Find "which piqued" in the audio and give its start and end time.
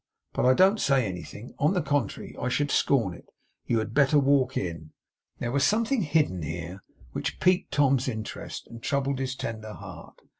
7.11-7.71